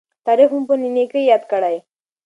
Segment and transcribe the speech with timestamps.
[0.25, 1.77] تاریخ مو په نیکۍ یاد کړي.